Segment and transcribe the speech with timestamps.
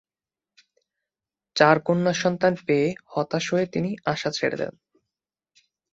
[1.55, 4.73] চার কন্যা সন্তান পেয়ে হতাশ হয়ে তিনি আশা ছেড়ে দেন।